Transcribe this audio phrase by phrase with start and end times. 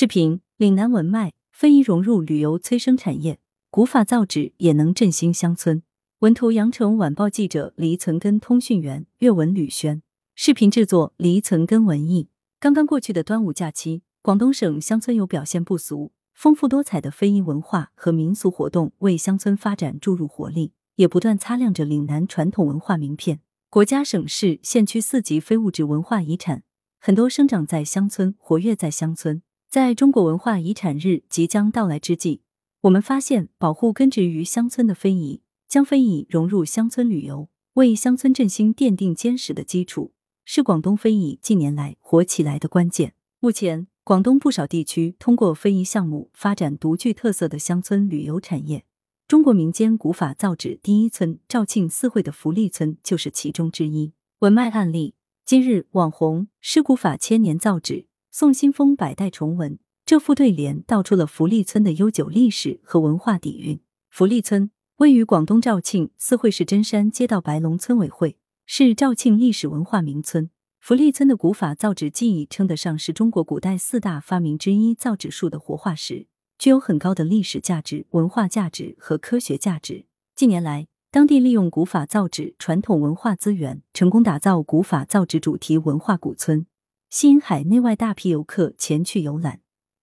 [0.00, 5.82] 视频：岭南文脉，非遗融入旅游催生产业，古法造纸也能振兴乡村。
[6.20, 10.00] 文图：羊城晚报记者黎存根，通讯员岳文吕轩。
[10.36, 12.28] 视频制作：黎存根文艺。
[12.60, 23.40] 刚刚过去的端午假期，广东省乡村有表现不俗、丰富多彩的非遗文化和民俗活动，为乡村发展注入活力，也不断擦亮着岭南传统文化名片。
[23.68, 26.62] 国家、省市、县区四级非物质文化遗产，
[27.00, 29.42] 很多生长在乡村，活跃在乡村。
[29.70, 32.40] 在中国文化遗产日即将到来之际，
[32.80, 40.12] 我们发现，保护根植于乡村的非遗，将非遗融入乡村旅游，为乡村振兴奠定坚实的基础，
[40.46, 43.12] 是广东非遗近年来火起来的关键。
[43.40, 48.86] 目前，广东不少地区通过非遗项目发展独具特色的乡村旅游产业。
[49.26, 54.14] 中国民间古法造纸第一村肇庆四会的福利村就是其中之一。
[54.38, 55.14] 文脉案例：
[55.44, 58.07] 今日网红师古法千年造纸。
[58.30, 63.80] 宋新风百代重文，这副对联道出了福利村的悠久历史和文化底蕴。
[64.10, 70.50] 福利村位于广东肇庆四会市真山街道白龙村委会，是肇庆历史文化名村。
[70.78, 76.26] 福利村的古法造纸技艺称得上是中国古代四大发明之一造纸术的活化石，
[76.58, 80.04] 具有很高的历史价值、文化价值和科学价值。
[80.36, 86.66] 近年来，当地利用古法造纸传统文化资源，成功打造古法造纸主题文化古村。
[87.10, 89.60] 吸引海内外大批游客前去游览，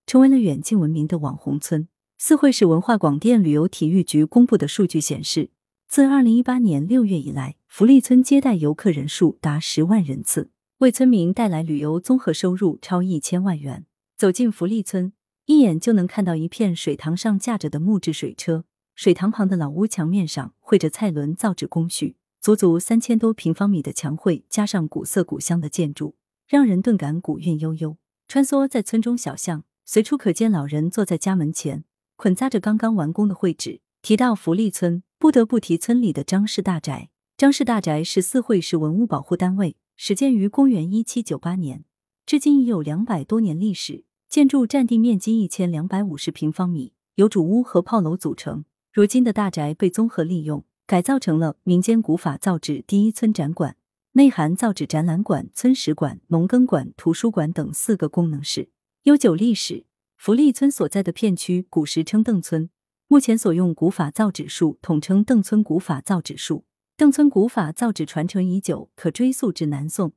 [0.08, 1.88] 成为了远近闻名的网红村。
[2.18, 5.52] 四会市文化广电旅游体育局公布的数据显示，
[5.88, 13.86] 自二零一八年六月以来，福利村接待游客人数达十万人次，为村民带来旅游综合收入超一千万元。
[14.18, 15.14] 走进福利村，
[15.46, 26.16] 一眼就能看到一片水塘上架着的木质水车，水塘旁的老屋墙面上绘着蔡伦造纸工序，足足三千多平方米的墙绘，加上古色古香的建筑。
[26.48, 27.98] 让人顿感古韵悠悠。
[28.28, 31.84] 穿梭在村中小巷，随处可见老人坐在家门前，
[32.16, 33.82] 捆扎着刚刚完工的绘纸。
[34.02, 37.10] 提到福利村，不得不提村里的张氏大宅。
[37.38, 41.84] 张氏大宅是四会市文物保护单位，始建于公元一七九八年，
[42.26, 44.06] 至今已有两百多年历史。
[44.28, 48.66] 建筑占地面积一千两百五十平方米，由主屋和炮楼组成。
[48.92, 53.78] 如今的大宅被综合利用，改造成了民间古法造纸第一村展馆。
[54.18, 58.70] 内含造纸展览馆、村史馆、农耕馆、图书馆等四个功能室。
[59.04, 62.70] 悠久历史，福利村所在的片区古时称邓村，
[63.10, 66.64] 目前所用古法造纸术统称邓村古法造纸术。
[66.96, 70.14] 邓村古法造纸传承已久，可追溯至南宋。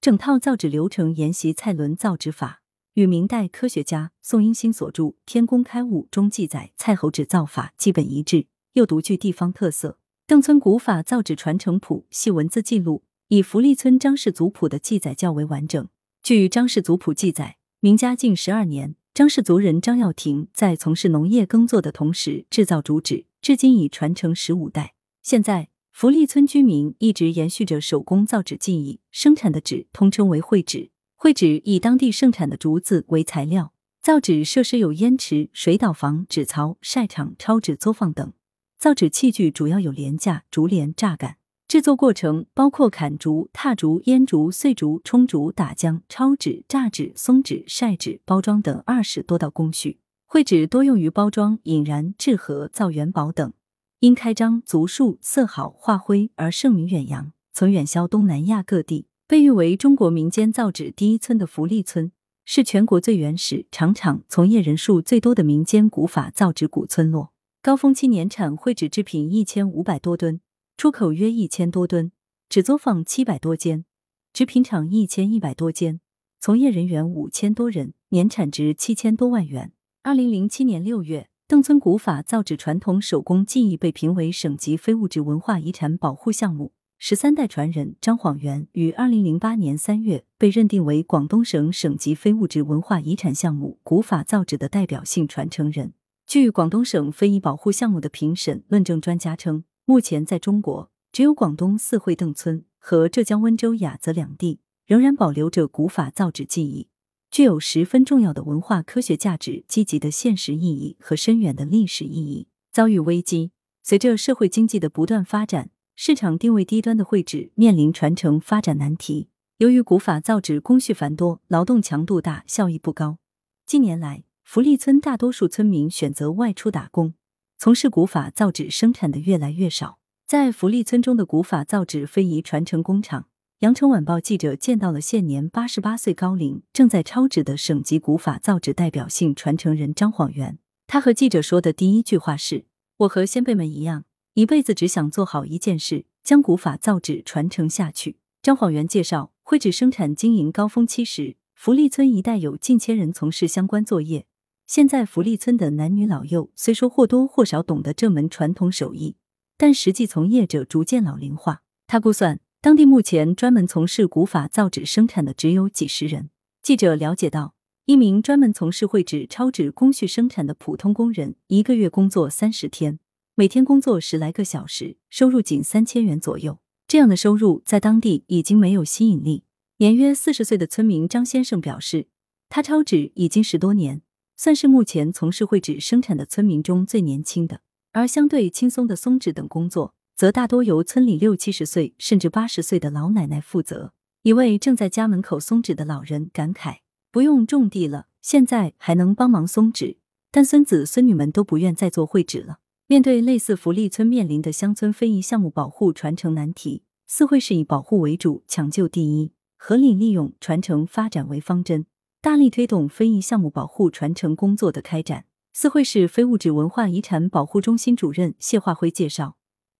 [0.00, 2.62] 整套造纸流程沿袭蔡伦造纸法，
[2.94, 9.98] 与明代科学家宋英星所著《天工开物》中记载蔡侯纸造法基本一致，又独具地方特色。
[10.28, 13.02] 邓村古法造纸传承谱系文字记录。
[13.32, 15.86] 以福利村张氏族谱的记载较为完整。
[16.20, 24.94] 据张氏族谱记载，明嘉靖十二年，张氏族人张耀庭在从事农业耕作的同时制造竹纸，至今已传承十五代。
[25.22, 30.90] 现在，福利村居民一直延续着手工造纸技艺，生产的纸通称为绘纸。
[31.14, 38.32] 绘纸以当地盛产的竹子为材料，造纸设施有烟池、水捣房、纸槽、晒场、抄纸作坊等。
[38.76, 41.36] 造纸器具主要有帘架、竹帘、榨杆。
[41.70, 50.00] 制作过程包括砍竹、踏竹、腌竹、碎竹、冲竹、打浆、抄纸、榨纸、松纸、晒纸、包装等二十多道工序。
[50.26, 53.52] 绘纸多用于包装、引燃、制盒、造元宝等。
[54.00, 59.06] 因开张足数、色好、画灰而盛名远扬，曾远销东南亚各地。
[59.28, 62.10] 被誉为中国民间造纸第一村的福利村，
[62.44, 67.32] 是全国最原始、厂厂从业人数最多的民间古法造纸古村落。
[67.62, 70.40] 高峰期年产绘纸制品一千五百多吨。
[70.80, 72.10] 出口约一千多吨，
[72.48, 73.84] 纸作坊七百多间，
[74.32, 76.00] 纸品厂一千一百多间，
[76.40, 79.74] 从业人员五千多人，年产值七千多万元。
[80.02, 86.72] 二零零七年六月，邓村古法造纸传统手工技艺被评为省级非物质文化遗产保护项目。
[86.96, 95.92] 十三代传人张晃元于二零零八年三月被认定为广东省省级非物质文化遗产项目古法造纸的代表性传承人。
[96.26, 99.64] 据广东省非遗保护项目的评审论证专家称。
[99.90, 106.86] 目前，在中国，只有广东四会邓村和浙江温州雅泽两地仍然保留着古法造纸技艺，
[107.28, 112.46] 具有十分重要的文化科学价值、积极的现实意义和深远的历史意义。
[112.70, 113.50] 遭遇危机，
[113.82, 119.28] 随着社会经济的不断发展，市场定位低端的绘纸面临传承发展难题。
[119.56, 123.18] 由于古法造纸工序繁多、劳动强度大、效益不高，
[123.66, 127.14] 近年来，福利村大多数村民选择外出打工。
[127.62, 133.26] 从事古法造纸生产的越来越少，在福利村中的古法造纸非遗传承工厂
[133.58, 140.58] 羊城晚报记者见到了现年八十八岁高龄、正在抄纸的省级古法造纸代表性传承人张晃元。
[140.86, 142.64] 他和记者说的第一句话是
[143.00, 154.24] ：“我和先辈们一样，一辈子只想做好一件事，将古法造纸传承下去。”张晃元介绍，绘纸生产经营高峰期时，福利村一带有近千人从事相关作业。
[154.70, 159.16] 现在福利村的男女老幼虽说或多或少懂得这门传统手艺，
[159.58, 161.62] 但实际从业者逐渐老龄化。
[161.88, 166.30] 他估算，当地目前专门从事古法造纸生产的只有几十人。
[166.62, 167.56] 记者了解到。
[167.86, 173.00] 一名专门从事绘纸、抄纸工序生产的普通工人，一个月工作三十天，
[173.34, 176.60] 每天工作十来个小时，收入仅三千元左右。
[176.86, 179.42] 这样的收入在当地已经没有吸引力。
[179.78, 182.06] 年约四十岁的村民张先生表示，
[182.48, 184.02] 他抄纸已经十多年，
[184.42, 187.60] 算是目前从事绘纸生产的村民中最年轻的。
[187.92, 193.92] 而相对轻松的松纸等工作，则大多由村里六七十岁甚至八十岁的老奶奶负责。
[194.22, 196.76] 一位正在家门口松纸的老人感慨。
[197.12, 199.98] 不用种地了，现在还能帮忙松纸，
[200.30, 202.60] 但孙子孙女们都不愿再做绘纸了。
[202.86, 211.84] 面对类似福利村面临的乡村非遗项目保护传承难题，四会是以保护为主，抢救第一，合理利用、传承发展为方针，
[212.22, 215.24] 大力推动非遗项目保护传承工作的开展。
[215.54, 219.38] 四会市非物质文化遗产保护中心主任谢化辉介绍，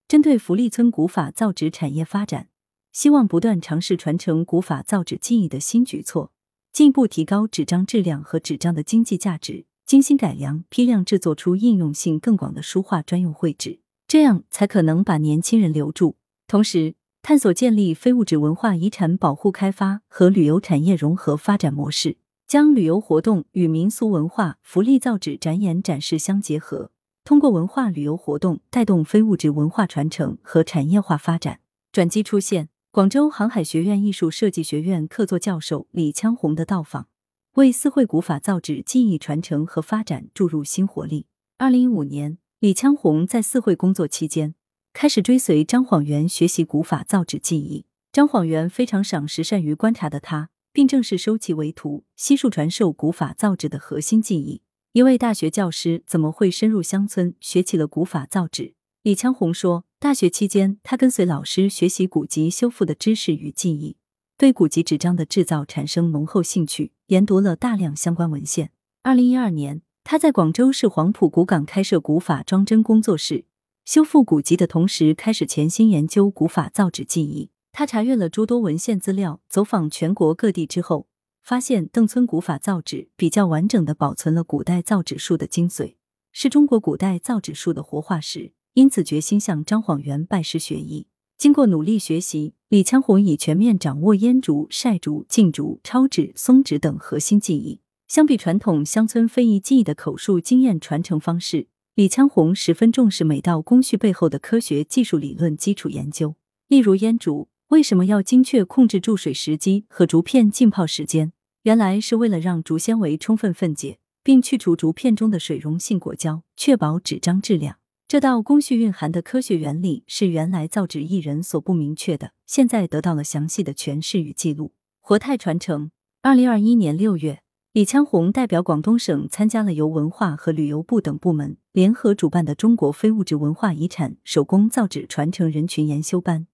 [0.08, 2.48] 针对福利村古法造纸产业发展，
[2.92, 6.32] 希望不断尝试传承古法造纸技艺的新举措。
[6.72, 16.16] 进一步提高纸张质量和纸张的经济价值，精心改良、批量制作出应用性更广的书画专用绘纸，这样才可能把年轻人留住。
[16.48, 22.16] 同时，探索建立非物质文化遗产保护开发和旅游产业融合发展模式，
[22.50, 26.90] 将旅游活动与民俗文化、福利造纸展演展示相结合，
[27.22, 31.60] 通过文化旅游活动带动非物质文化传承和产业化发展。
[31.92, 32.68] 转机出现。
[32.90, 37.06] 广州航海学院艺术设计学院客座教授李羌红的到访，
[37.54, 41.26] 为四会古法造纸技艺传承和发展注入新活力。
[41.58, 44.56] 二零一五年，李羌红在四会工作期间，
[44.92, 47.86] 开始追随张晃元学习古法造纸技艺。
[48.10, 54.62] 张晃元非常赏识、善于观察的他，并正式收其为徒，悉数传授古法造纸的核心技艺。
[54.92, 58.74] 一位大学教师怎么会深入乡村学起了古法造纸？
[59.02, 59.84] 李枪红说。
[60.02, 63.98] 大学期间，他跟随老师学习古籍修复的知识与技艺，
[64.38, 68.72] 对古籍纸张的制造产生浓厚兴趣，研读了大量相关文献。
[69.02, 73.44] 二零一二年，他在广州市黄埔古港开设古法装帧工作室，
[73.84, 77.50] 修复古籍的同时，开始潜心研究古法造纸技艺。
[77.72, 81.06] 他查阅了诸多文献资料，走访全国各地之后，
[81.42, 85.94] 发现邓村古法造纸比较完整的保存了古代造纸术的精髓，
[86.32, 88.52] 是中国古代造纸术的活化石。
[88.74, 91.08] 因此，决心向张晃元拜师学艺。
[91.36, 97.80] 经过努力学习，李强红已全面掌握烟竹、晒竹、浸竹、抄纸、松纸等核心技艺。
[98.06, 106.34] 相比传统乡村非遗技艺的口述经验传承方式，李强红十分重视每道工序背后的科学技术理论基础研究。
[106.68, 111.32] 例如，烟竹为什么要精确控制注水时机和竹片浸泡时间？
[111.62, 117.76] 原来是为了让竹纤维充分分解，并去除竹片中的水溶性果胶，确保纸张质量。
[118.08, 124.72] 这道工序蕴含的科学原理是原来造纸艺人所不明确的，现在得到了详细的诠释与记录。
[124.98, 125.92] 活态传承。
[126.22, 127.40] 二零二一年六月，
[127.72, 136.48] 李昌红代表广东省参加了由文化和旅游部等部门联合主办的中国非物质文化遗产手工造纸传承人群研修班，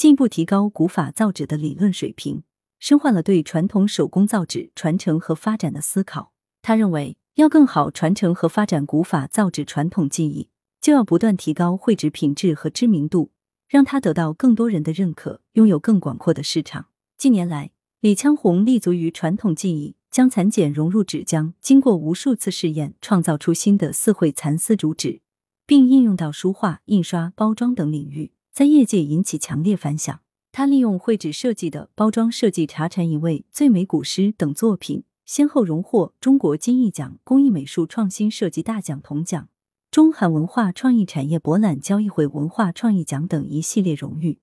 [0.00, 2.42] 进一步提高古法造纸的理论水平，
[2.78, 6.32] 深化了对传统手工造纸传承和发展的思考。
[6.62, 10.48] 他认为，要更好传承和发展古法造纸传统技艺。
[10.80, 13.32] 就要不断提高绘纸品质和知名度，
[13.68, 16.86] 让它得到更多人的认可，拥有更广阔的市场。
[17.18, 25.20] 近年来，李昌红立足于传统技艺，将蚕茧融入纸浆，经过无数次试验，创造出新的四会蚕丝竹纸，
[25.66, 30.20] 并应用到书画、印刷、包装等领域，在业界引起强烈反响。
[30.52, 39.48] 他利用绘纸设计的包装设计《茶禅一味》《最美古诗》等作品，先后荣获中国金艺奖工艺美术创新设计大奖铜奖。
[39.92, 44.38] 中韩文化创意产业博览交易会文化创意奖等一系列荣誉，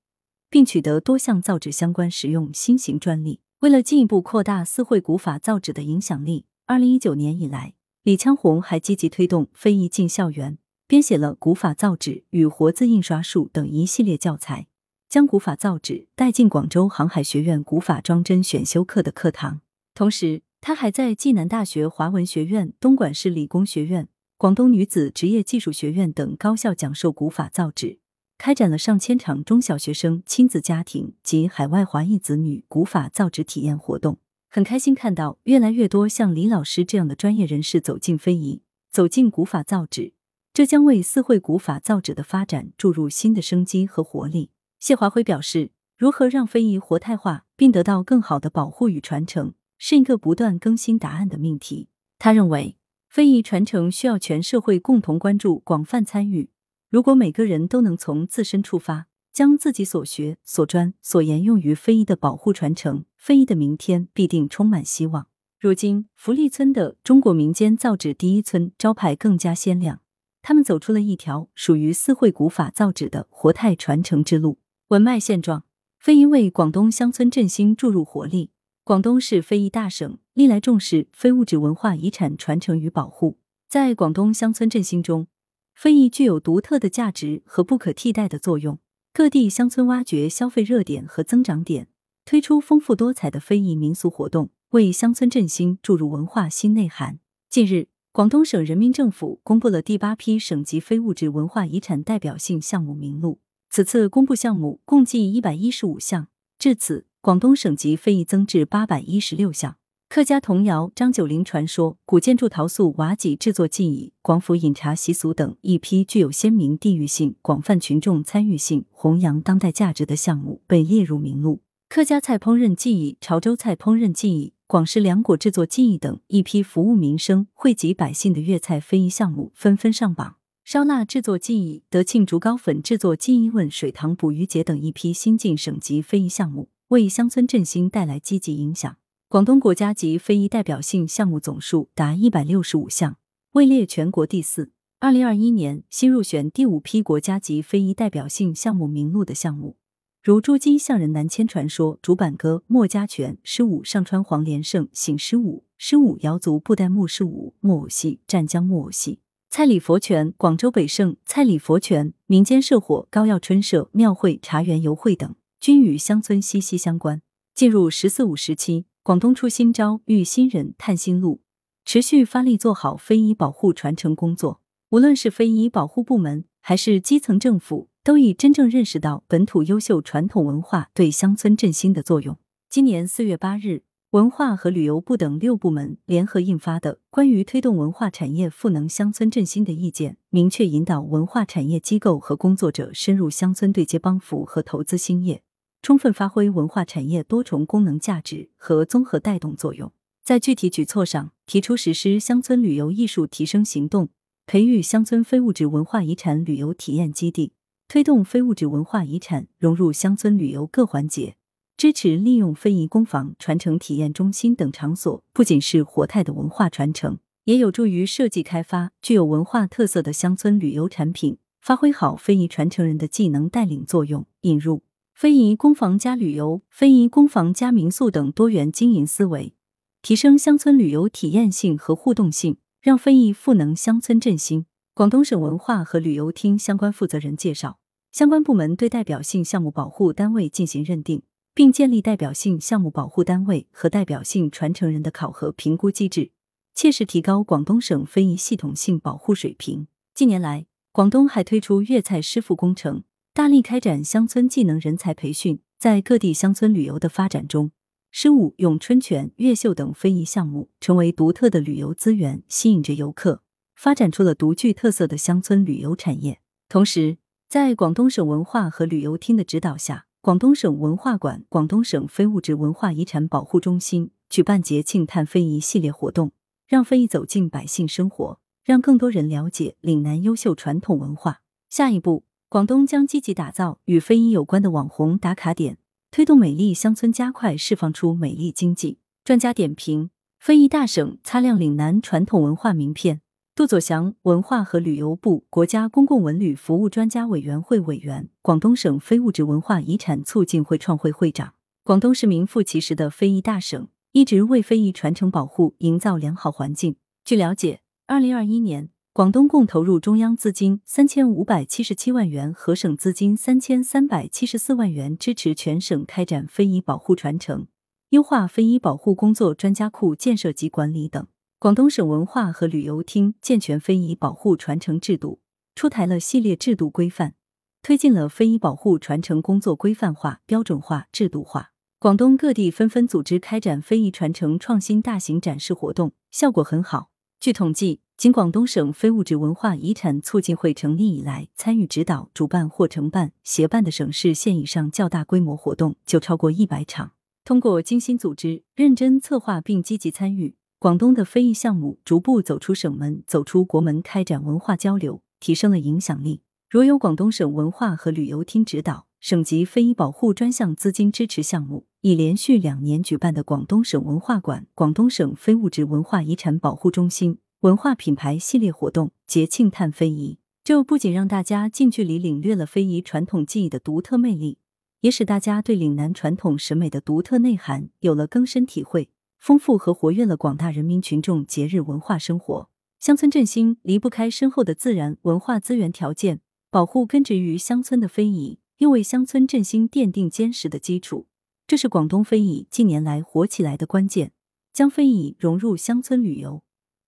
[0.49, 3.41] 并取得多项造纸相关实用新型专利。
[3.59, 7.73] 为了进一步扩大四会古法造纸的影响力，二零一九年以来，
[8.03, 14.67] 李枪红还积极推动非遗进校园，编写了《古法造纸与活字印刷术》等一系列教材，
[15.09, 19.59] 将古法造纸带进广州航海学院古法装帧选修课的课堂。
[19.93, 24.07] 同时，他还在暨南大学华文学院、东莞市理工学院。
[24.37, 27.99] 广东女子职业技术学院等高校讲授古法造纸，
[28.37, 34.19] 开展了上千场中小学生、亲子家庭及海外华裔子女古法造纸体验活动。
[34.49, 40.13] 很开心看到越来越多像李老师这样的专业人士走进非遗，走进古法造纸，
[40.57, 44.49] 这将为四会古法造纸的发展注入新的生机和活力。
[44.79, 51.89] 谢华辉表示，如何让非遗活态化并得到更好的保护与传承，是一个不断更新答案的命题。
[52.17, 52.75] 他认为。
[53.07, 56.49] 非遗传承需要全社会共同关注、广泛参与。
[56.89, 65.27] 如果每个人都能从自身出发，将自己所学、所专、所研用于非遗的保护传承，非遗的明天必定充满希望。
[65.59, 70.01] 如今，福利村的中国民间造纸第一村招牌更加鲜亮，
[70.47, 74.59] 他们走出了一条属于四会古法造纸的活态传承之路。
[74.87, 75.65] 文脉现状：
[75.99, 78.51] 非遗为广东乡村振兴注入活力。
[78.85, 83.37] 广东是非遗大省，历来重视非物质文化遗产传承与保护。
[83.67, 85.27] 在广东乡村振兴中，
[85.75, 88.79] 非遗具有独特的价值和不可替代的作用。
[89.11, 91.89] 各地乡村挖掘消费热点和增长点，
[92.23, 97.19] 推出丰富多彩的非遗民俗活动，为乡村振兴注入文化新内涵。
[97.49, 103.37] 近日，广东省人民政府公布了第八批省级非物质文化遗产代表性项目名录。
[103.69, 106.27] 此次公布项目共计一百一十五项。
[106.57, 107.05] 至此。
[107.21, 109.77] 广东省级非遗增至八百一十六项，
[110.09, 121.61] 客家童谣、张九龄传说、古建筑陶塑瓦脊制作技艺、广府饮茶习俗等一批具有鲜明地域性、广泛群众参与性、弘扬当代价值的项目被列入名录。
[121.87, 130.35] 客家菜烹饪技艺、潮州菜烹饪技艺、广式凉果制作技艺等一批服务民生、惠及百姓的粤菜非遗项目纷纷上榜。
[130.65, 136.67] 烧腊制作技艺、德庆竹篙粉制作技艺、问水塘捕鱼节等一批新晋省级非遗项目。
[136.89, 138.97] 为乡村振兴带来积极影响。
[139.29, 143.15] 广东国家级非遗代表性项目总数达一百六十五项，
[143.53, 144.71] 位列全国第四。
[144.99, 149.77] 二零二一年新入选第五批国家级非遗代表性项目名录的项目，
[150.27, 165.33] 如珠玑象人南迁传说、竹板歌、墨家拳、狮舞上川黄连胜、醒狮舞、狮舞瑶族布袋木狮舞、木偶戏、湛江木偶戏、蔡李佛拳、广州北胜蔡李佛拳、民间社火、高耀春社、庙会、茶园游会等。
[165.61, 167.21] 均与乡村息息相关。
[167.55, 171.39] 进入“十四五”时期，广东出新招、遇新人、探新路，
[171.85, 174.59] 持续发力做好非遗保护传承工作。
[174.89, 182.37] 无论是非遗保护部门，还是基层政府，都已真正认识到本土优秀传统文化对乡村振兴的作用。
[182.69, 195.41] 今年四月八日，文化和旅游部等六部门联合印发的《关于推动文化产业赋能乡村振兴的意见》，明确引导文化产业机构和工作者深入乡村对接帮扶和投资兴业。
[195.81, 199.91] 充分发挥文化产业多重功能价值和综合带动作用。
[200.23, 204.07] 在具体举措上，提出实施乡村旅游艺术提升行动，
[204.45, 207.51] 培育乡村非物质文化遗产旅游体验基地，
[207.89, 211.37] 推动非物质文化遗产融入乡村旅游各环节，
[211.77, 224.83] 支持利用非遗工坊、传承体验中心等场所，不仅是活态的文化传承，也有助于设计开发具有文化特色的乡村旅游产品，发挥好非遗传承人的技能带领作用，引入。
[225.13, 229.53] 非遗工坊加旅游、非遗工坊加民宿等多元经营思维，
[230.01, 234.65] 提升乡村旅游体验性和互动性，让非遗赋能乡村振兴。
[234.97, 237.77] 广东省文化和旅游厅相关负责人介绍，
[238.11, 241.21] 相关部门对代表性项目保护单位进行认定，
[241.53, 246.31] 并建立代表性项目保护单位和代表性传承人的考核评估机制，
[246.73, 249.85] 切实提高广东省非遗系统性保护水平。
[250.15, 253.03] 近年来，广东还推出粤菜师傅工程。
[253.35, 257.69] 大力开展乡村技能人才培训，在各地乡村旅游的发展中，
[258.09, 263.43] 狮舞、咏春拳、越秀等非遗项目成为独特的旅游资源，吸引着游客，
[263.77, 266.39] 发展出了独具特色的乡村旅游产业。
[266.67, 276.31] 同时，在广东省文化和旅游厅的指导下，广东省文化馆、广东省非物质文化遗产保护中心举办节庆探非遗系列活动，
[276.67, 281.41] 让非遗走进百姓生活，让更多人了解岭南优秀传统文化。
[281.69, 282.23] 下一步。
[282.49, 285.79] 广东将积极打造与非遗有关的网红打卡点，
[286.09, 288.99] 推动美丽乡村加快释放出美丽经济。
[289.25, 293.19] 专家点评：非遗大省擦亮岭南传统文化名片。
[293.57, 301.55] 杜佐祥，文化和旅游部国家公共文旅服务专家委员会委员，广东省非物质文化遗产促进会创会会长。
[301.83, 306.97] 广东是名副其实的非遗大省，一直为非遗传承保护营造良好环境。
[307.25, 308.91] 据了解，二零二一年。
[309.11, 317.65] 广东共投入中央资金三千五百七十七万元和省资金三千三百七十四万元，支持全省开展非遗保护传承、
[318.09, 321.25] 优化非遗保护工作专家库建设及管理等。
[321.59, 325.39] 广东省文化和旅游厅健全非遗保护传承制度，
[325.73, 327.33] 出台了系列制度规范。
[327.81, 331.71] 推进了非遗保护传承工作规范化、标准化、制度化。
[331.97, 337.09] 广东各地纷纷组织开展非遗传承创新大型展示活动，效果很好。
[337.39, 347.13] 据统计，仅广东省非物质文化遗产促进会成立以来，参与指导、主办或承办、协办的省市县以上较大规模活动就超过一百场。
[347.43, 356.43] 通过精心组织、认真策划并积极参与，广东的非遗项目逐步走出省门、走出国门，开展文化交流，提升了影响力。
[356.69, 374.59] 如有广东省文化和旅游厅指导、省级非遗保护专项资金支持项目，已连续两年举办的广东省文化馆、广东省非物质文化遗产保护中心文化品牌系列活动“节庆探非遗”，这不仅让大家近距离领略了非遗传统技艺的独特魅力。
[375.01, 382.69] 也使大家对岭南传统审美的独特内涵有了更深体会，丰富和活跃了广大人民群众节日文化生活。
[382.99, 391.27] 乡村振兴离不开深厚的自然文化资源条件，保护根植于乡村的非遗，又为乡村振兴奠定坚实的基础。
[391.67, 394.31] 这是广东非遗近年来火起来的关键。
[394.73, 396.61] 将非遗融入乡村旅游，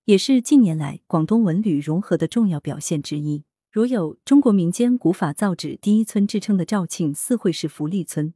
[0.05, 3.43] 也是近年来广东文旅融合的重要表现之一。
[3.71, 8.33] 如有中国民间古法造纸第一村之称的肇庆四会市福利村，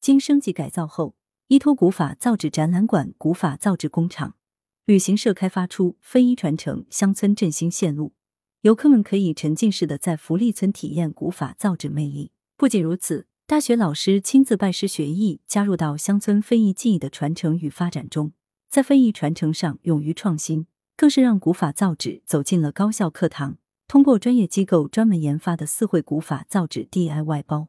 [0.00, 1.14] 经升级改造后，
[1.50, 4.36] 依托古法造纸展览馆、古法造纸工厂、
[4.84, 8.12] 旅行社开发出非遗传承、乡村振兴线路，
[8.60, 12.30] 游客们可以沉浸式的在福利村体验古法造纸魅力。
[12.56, 18.32] 不仅如此，大学老师亲自拜师学艺，加入到乡村非遗技艺的传承与发展中，
[18.68, 23.58] 在非遗传承上勇于创新，更是让古法造纸走进了高校课堂。
[23.88, 27.66] 通过专业机构专门研发的四会古法造纸 DIY 包，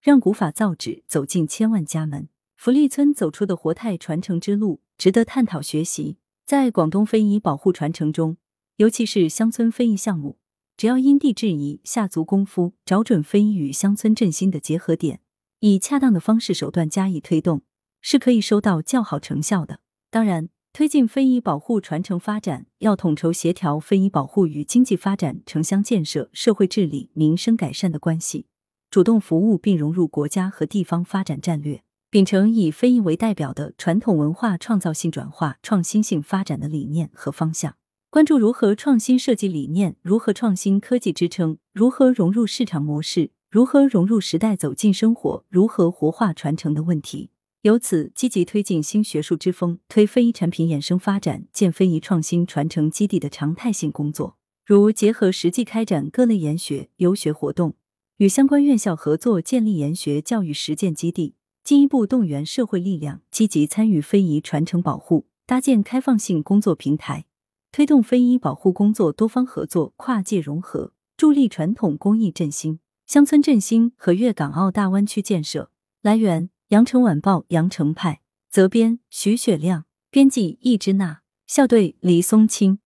[0.00, 2.28] 让古法造纸走进千万家门。
[2.64, 6.16] 福利村走出的活态传承之路，值得探讨学习。
[6.46, 8.38] 在广东非遗保护传承中，
[8.76, 10.38] 尤其是乡村非遗项目，
[10.74, 15.20] 只要因地制宜、下足功夫，找准非遗与乡村振兴的结合点，
[15.60, 17.60] 以恰当的方式手段加以推动，
[18.00, 19.80] 是可以收到较好成效的。
[20.10, 20.48] 当然。
[20.72, 28.46] 推进非遗保护传承发展，要统筹协调非遗保护与经济发展、城乡建设、社会治理、民生改善的关系，
[28.90, 37.74] 主动服务并融入国家和地方发展战略，秉承以非遗为代表的传统文化创造性转化、创新性发展的理念和方向，
[38.08, 47.30] 关注如何创新设计理念，如何创新科技支撑，如何融入市场模式，如何融入时代走进生活，如何活化传承的问题。
[47.62, 54.36] 由此，积极推进新学术之风，推非遗产品衍生发展，建非遗创新传承基地的常态性工作。
[54.64, 57.74] 如结合实际开展各类研学游学活动，
[58.18, 67.24] 与相关院校合作建立研学教育实践基地，进一步动员社会力量，积极参与非遗传承保护，搭建开放性工作平台，
[67.72, 75.70] 推动非遗保护工作多方合作、跨界融合，助力传统工艺振兴、乡村振兴和粤港澳大湾区建设。
[76.02, 76.50] 来源。
[76.68, 82.78] 羊城晚报羊城派责编徐雪亮，编辑易之娜，校对黎松青。